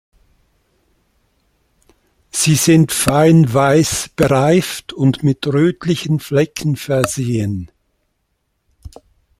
Sie 2.31 2.55
sind 2.55 2.91
fein 2.91 3.53
weiß 3.53 4.09
bereift 4.15 4.93
und 4.93 5.21
mit 5.21 5.45
rötlichen 5.45 6.19
Flecken 6.19 6.75
versehen. 6.75 7.69